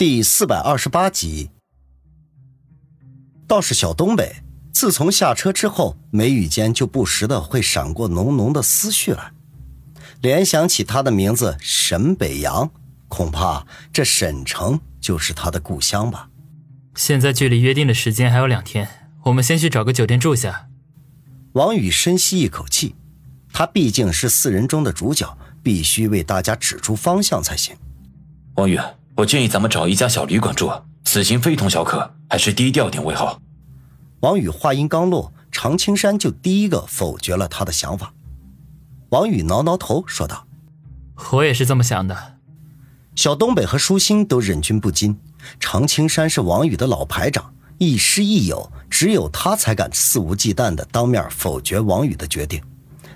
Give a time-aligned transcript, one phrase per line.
[0.00, 1.50] 第四百二十八集，
[3.46, 4.36] 倒是小东北，
[4.72, 9.32] 自从下车之后，眉宇间就不时的会闪过浓浓的思绪来，
[10.22, 12.70] 联想起他的名字沈北洋，
[13.08, 16.30] 恐怕这沈城就是他的故乡吧。
[16.94, 18.88] 现在距离约定的时间还有两天，
[19.24, 20.70] 我们先去找个酒店住下。
[21.52, 22.94] 王宇深吸一口气，
[23.52, 27.76] 他毕竟是四人中的主角，必须为大家指出方向才行。
[28.54, 28.80] 王宇。
[29.16, 30.70] 我建议咱们找一家小旅馆住，
[31.04, 33.40] 此行非同小可，还是低调点为好。
[34.20, 38.14] 王宇话音刚落，常青山就第一个否决了他的想法。
[39.10, 40.46] 王宇挠挠头说道
[41.32, 42.36] ：“我也是这么想的。”
[43.16, 45.18] 小东北和舒心都忍俊不禁。
[45.58, 52.62] 常青山是王宇的老排长，亦师亦友，只有他才敢肆无忌惮地当面否决王宇的决定。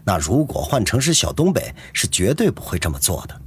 [0.04, 3.40] 那如果换成是小东北，是绝对不会这么做的。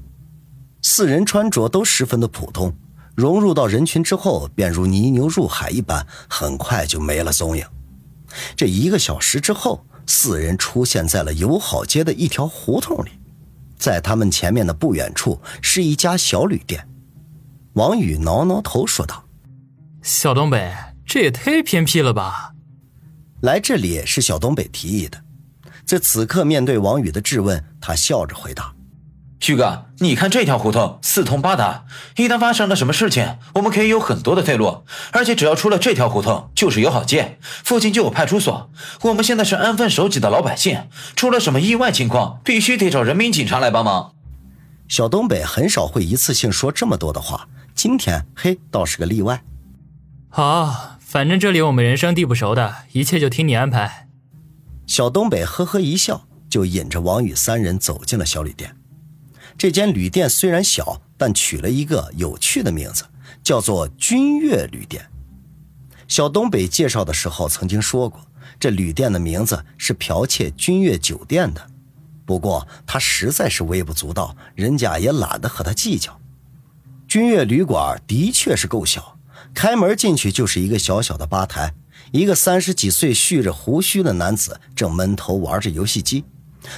[0.97, 2.75] 四人穿着都十分的普通，
[3.13, 7.63] 融入到人群之后，便如泥牛入海一般，很快就没了踪影。
[8.55, 13.11] 这一个小时之后，四人出现在了友好街的一条胡同里，
[13.77, 16.89] 在他们前面的不远处是一家小旅店。
[17.73, 19.23] 王宇挠挠头说道
[20.01, 20.73] ：“小东北，
[21.05, 22.55] 这也太偏僻了吧？
[23.41, 25.23] 来这里是小东北提议的。”
[25.85, 28.73] 在此刻面对王宇的质问，他笑着回答。
[29.39, 31.85] 旭哥，你看这条胡同四通八达，
[32.15, 34.83] 一旦发生了什么事情，我们可以有很多的退路。
[35.11, 38.69] 而且只要出了这条胡同，就是友好街，附近就有派出所。
[39.03, 44.13] 我们现在是安分守己的老百姓，出了什么意外情况，必须得找人民警察来帮忙。
[44.87, 49.43] 小东北很少会一次性说这么多的话，今天嘿倒是个例外。
[50.29, 54.07] 好，反正这里我们人生地不熟的，一切就听你安排。
[54.87, 58.76] 小东北呵呵一笑，就引着王宇三人走进了小旅店。
[59.57, 63.03] 这间旅店虽然小，但取了一个有趣的名字，
[63.43, 65.03] 叫做“君悦旅店”。
[66.07, 68.21] 小东北介绍的时候曾经说过，
[68.59, 71.69] 这旅店的名字是剽窃君悦酒店的。
[72.23, 76.19] 不过他实在是微不足道，人家也懒得和他计较。
[77.07, 79.17] 君悦旅馆的确是够小，
[79.55, 81.73] 开门进去就是一个小小的吧台，
[82.11, 86.23] 一个三十几岁、蓄着胡须的男子正闷头玩着游戏机。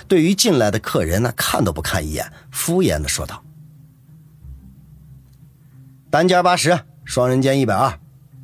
[0.08, 3.44] 对于进来的客人，那看都不看一眼，敷衍的说道
[6.10, 8.00] ：“单间八十，双人间一百二，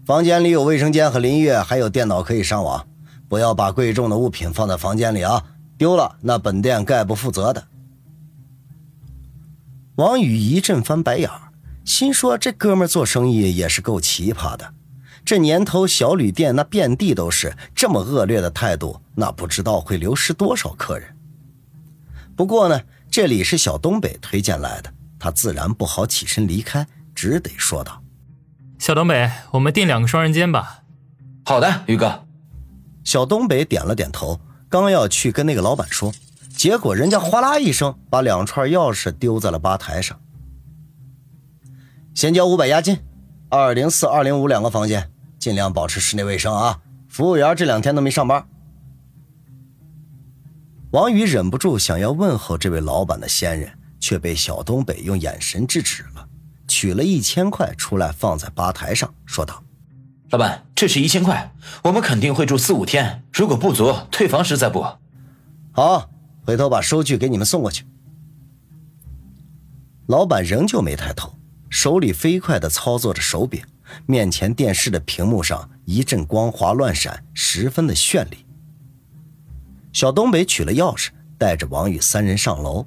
[0.05, 2.87] 房间里有卫生间和淋浴，还有电脑可以上网。
[3.27, 5.43] 不要把贵重的物品放在房间里啊，
[5.77, 7.67] 丢了那本店概不负责的。”
[9.95, 11.29] 王宇一阵翻白眼，
[11.85, 14.73] 心说：“这哥们做生意也是够奇葩的。
[15.23, 21.07] 这年头，小旅店那遍地都是，这么恶劣的态度，那不知道会流失多少客人。”
[22.35, 26.85] 不过呢，这里是小东北推荐来的，他自然不好起身离开，
[27.15, 28.03] 只得说道
[28.77, 30.83] ：“小东北，我们订两个双人间吧。
[31.45, 32.25] ”“好的，宇哥。”
[33.05, 36.11] 小东北点了点头，刚要去跟那个老板说，
[36.57, 40.19] 结果人家哗啦一声把两串钥匙丢在了吧台上。
[42.13, 42.97] 先交五百押金，
[43.49, 46.79] 二零四、二零五两个房间，尽量保持室内卫生啊！
[47.07, 48.45] 服务员这两天都没上班。
[50.95, 53.69] 王宇忍不住想要问候这位老板的先人，
[53.99, 56.25] 却被小东北用眼神制止了。
[56.69, 59.61] 取了一千块出来，放在吧台上，说道
[60.31, 64.85] ：“老板，这是一千块，我们肯定会住四五天，如果不足，退房时再补。”
[65.75, 66.09] 好，
[66.45, 67.83] 回头把收据给你们送过去。
[70.07, 71.37] 老板仍旧没抬头，
[71.69, 73.61] 手里飞快地操作着手柄，
[74.05, 78.44] 面前电视的屏幕上一阵光华乱闪，十分的绚丽。
[79.95, 81.07] 小东北取了钥匙，
[81.37, 82.85] 带着王宇三人上楼。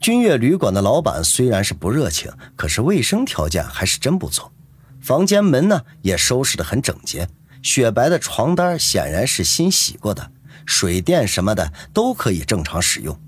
[0.00, 4.50] 君悦旅馆的老板虽然是不热情，可是卫生条件还是真不错。
[5.02, 7.28] 房间门呢也收拾得很整洁，
[7.62, 10.32] 雪白的床单显然是新洗过的，
[10.64, 13.20] 水电什么的都可以正常使用。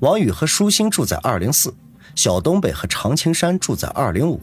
[0.00, 1.72] 王宇和舒心住在二零四，
[2.16, 4.40] 小东北和常青山住在二零五。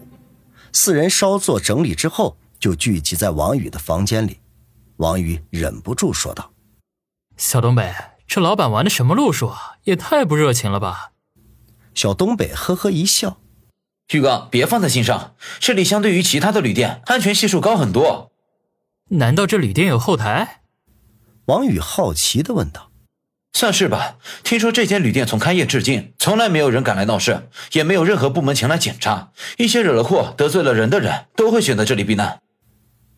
[0.72, 4.39] 四人稍作整理之后，就聚集在王宇的房间里。
[4.96, 6.50] 王宇忍不住说道。
[7.45, 7.94] 小东北，
[8.25, 9.75] 这老板玩的什么路数啊？
[9.84, 11.12] 也太不热情了吧！
[11.94, 13.38] 小东北呵呵一笑
[14.07, 18.31] ：“旭哥，别放在心上，这里相对于其他的旅店，安全系数高很多。
[19.10, 20.62] 难道这旅店有后台？”
[21.48, 22.92] 王宇好奇的问道
[23.51, 24.16] ：“算是吧。
[24.46, 29.34] 听说这间旅店从开业至今，从来没有人敢来闹事，也没有任何部门前来检查。
[29.57, 32.39] 一些惹了祸、得罪了人的人，都会选择这里避难。”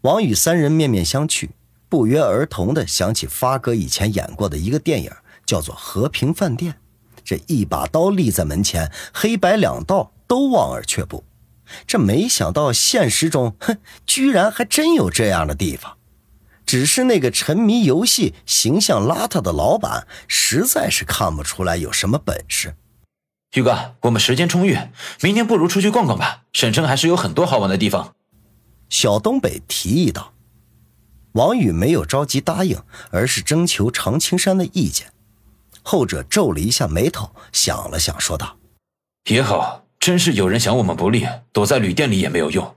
[0.01, 1.50] 王宇三人面面相觑。
[1.87, 5.11] 不约而同的想起发哥以前演过的一个电影，
[5.45, 6.73] 叫做《和平饭店》。
[7.23, 11.23] 这一把刀立在门前，黑白两道都望而却步。
[11.87, 15.97] 这没想到现实中，哼，居然还真有这样的地方。
[16.65, 22.75] 只是那个沉迷游戏、形象邋遢的老板，实在是看不出来有什么本事。
[23.55, 24.77] 宇哥，我们时间充裕，
[25.21, 26.43] 明天不如出去逛逛吧。
[26.53, 28.13] 省城还是有很多好玩的地方。
[28.89, 30.34] 小东北提议道。
[31.35, 35.13] 王宇没有着急答应，而是征求常青山的意见。
[35.83, 38.57] 后者皱了一下眉头，想了想，说道
[39.29, 42.75] ：“也好，真是有人想我们不利，躲在旅店里也没有用。”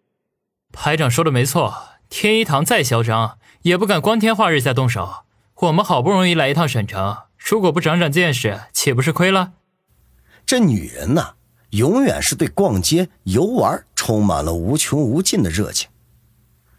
[0.73, 1.73] 排长说的没错，
[2.09, 3.39] 天一堂再嚣张。
[3.63, 5.25] 也不敢光天化日下动手。
[5.57, 9.55] 我们好不容易来一趟省城，如果不长长见识，岂不是亏了？
[10.47, 11.35] 这女人呐，
[11.71, 15.91] 永远是对逛街游玩充满了无穷无尽的热情。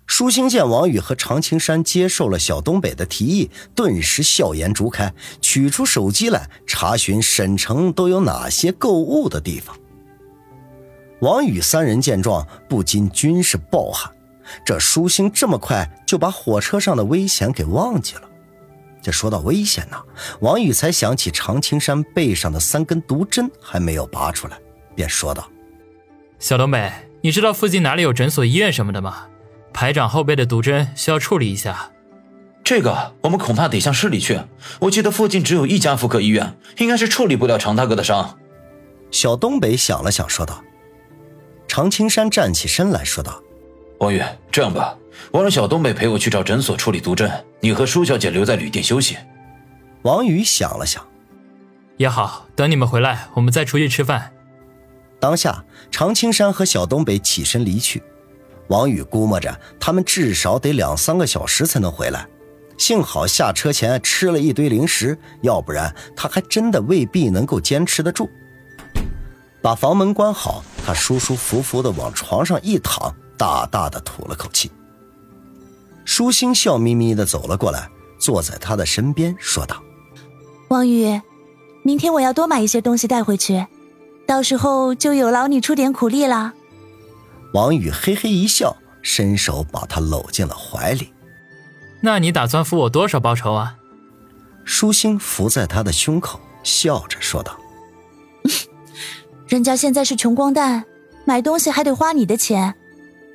[0.10, 9.78] 舒心见王宇和常青山接受了小东北的提议，顿时笑颜逐开，取出手机来查询沈城都有哪些购物的地方。
[11.22, 14.12] 王宇三人见状，不禁均是暴汗。
[14.66, 18.24] 这舒心这么快就把火车上的危险给忘记了。
[19.04, 19.98] 这说到危险呢，
[20.42, 24.58] 王宇才想起常青山背上的三根毒针还没有拔出来，
[24.96, 25.48] 便说道
[26.40, 26.92] ：“小东北，
[27.22, 29.28] 你知道附近哪里有诊所、医院什么的吗？
[29.74, 31.92] 排长后背的毒针需要处理一下。
[32.64, 34.40] 这个我们恐怕得向市里去。
[34.82, 38.38] 我记得附近只有一家妇科医院，应该是处理不了常大哥的伤。”
[39.12, 40.64] 小东北想了想，说道。
[41.68, 43.42] 常青山站起身来说道。
[44.00, 44.22] 王宇，
[44.52, 44.96] 这样吧，
[45.32, 49.18] 我让小东北陪我去找诊所处理毒针，你和舒小姐留在旅店休息。
[50.04, 51.04] 王宇想了想，
[51.98, 54.32] 也好，等你们回来，我们再出去吃饭。
[55.20, 58.02] 当下，常青山和小东北起身离去。
[58.70, 62.28] 王宇估摸着他们至少得两三个小时才能回来，
[62.78, 68.30] 幸好下车前吃了一堆零食，要不然他还真的未必能够坚持得住。
[69.62, 73.14] 把房门关好，他舒舒服服地往床上一躺。
[73.38, 74.70] 大大的吐了口气，
[76.04, 77.90] 舒心笑眯眯的走了过来，
[78.20, 79.82] 坐在他的身边，说道
[80.68, 81.22] ：“王宇，
[81.82, 83.66] 明天我要多买一些东西带回去，
[84.28, 86.54] 到时候就有劳你出点苦力了。”
[87.54, 91.14] 王宇嘿嘿一笑，伸手把她搂进了怀里。
[92.02, 93.76] “那你打算付我多少报酬啊？”
[94.66, 97.58] 舒心伏在他的胸口，笑着说道：
[99.48, 100.86] “人家现在是穷光蛋，
[101.26, 102.76] 买东西还得花你的钱。”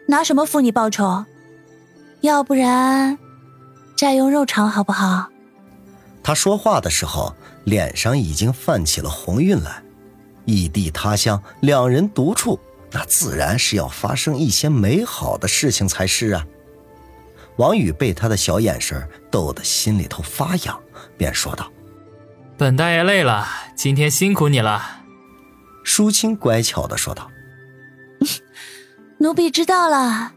[0.07, 1.25] 拿什么付你报酬？
[2.21, 3.19] 要不然，
[3.97, 5.29] 再用肉偿好不好？
[6.23, 7.35] 他说话的时候，
[7.65, 9.83] 脸上已经泛起了红晕来。
[10.45, 12.61] 异地他乡，两人独处，
[12.94, 16.46] 那自然是要发生一些美好的事情才是啊。
[17.56, 20.81] 王宇被他的小眼神逗得心里头发痒，
[21.19, 21.70] 便说道
[22.56, 23.46] ：“本大爷累了，
[23.76, 25.02] 今天辛苦你了。”
[25.82, 27.29] 舒清乖巧的说道。
[29.19, 30.32] 奴婢知道了，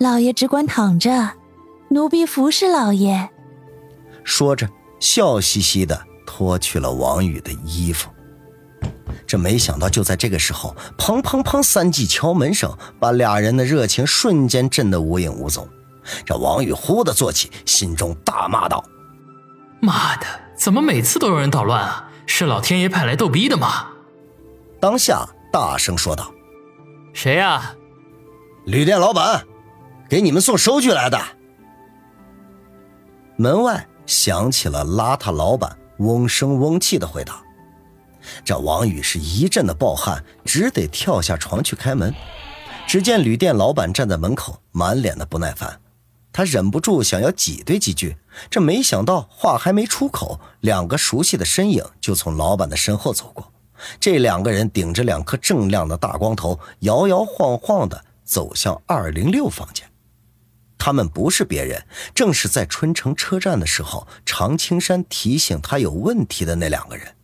[0.00, 1.34] 老爷只管躺着，
[1.90, 3.30] 奴婢服侍老爷。
[4.24, 4.68] 说着，
[4.98, 8.10] 笑嘻嘻的脱去了王宇的衣服。
[9.26, 15.68] 这没想到，就在这个时候，砰砰砰三记敲门声，把俩人的热情瞬间震得无影无踪。
[16.26, 18.84] 这王宇忽的坐起，心中大骂道
[19.80, 20.26] ：“妈的，
[20.56, 22.10] 怎么每次都有人捣乱啊？
[22.26, 23.86] 是老天爷派来逗逼的吗？”
[24.80, 26.30] 当下大声说道
[27.14, 27.74] ：“谁呀？”
[28.66, 29.44] 旅店老板，
[30.08, 31.18] 给你们送收据来的。
[33.36, 37.43] 门外响起了邋遢老板嗡声嗡气的回答。
[38.44, 42.14] 这王宇是一阵的暴汗，只得跳下床去开门。
[42.86, 45.80] 只见旅店老板站在门口，满脸的不耐烦。
[46.32, 48.16] 他忍不住想要挤兑几句，
[48.50, 53.52] 这没想到话还没出口，两个熟悉的身影就从老板的身后走过。
[54.00, 58.04] 这两个人顶着两颗锃亮的大光头，摇摇晃晃的。
[58.26, 59.86] 走向二零六房间，
[60.78, 67.14] 他们不是别人，正是在春城车站的时候，常青山提醒他有问题的那两个人，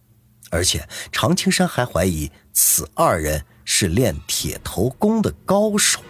[0.51, 6.01] 而且常青山还怀疑此二人是练铁头功的高手。